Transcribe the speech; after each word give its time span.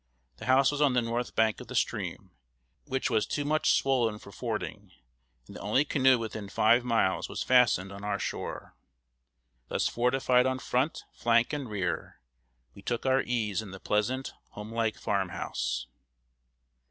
The 0.37 0.47
house 0.47 0.71
was 0.71 0.81
on 0.81 0.93
the 0.93 1.01
north 1.03 1.35
bank 1.35 1.61
of 1.61 1.67
the 1.67 1.75
stream, 1.75 2.31
which 2.85 3.11
was 3.11 3.27
too 3.27 3.45
much 3.45 3.73
swollen 3.73 4.17
for 4.17 4.31
fording, 4.31 4.91
and 5.45 5.55
the 5.55 5.59
only 5.59 5.85
canoe 5.85 6.17
within 6.17 6.49
five 6.49 6.83
miles 6.83 7.29
was 7.29 7.43
fastened 7.43 7.91
on 7.91 8.03
our 8.03 8.17
shore. 8.17 8.75
Thus 9.67 9.87
fortified 9.87 10.47
on 10.47 10.57
front, 10.57 11.03
flank, 11.13 11.53
and 11.53 11.69
rear, 11.69 12.19
we 12.73 12.81
took 12.81 13.05
our 13.05 13.21
ease 13.21 13.61
in 13.61 13.69
the 13.69 13.79
pleasant, 13.79 14.33
home 14.53 14.73
like 14.73 14.97
farmhouse. 14.97 15.85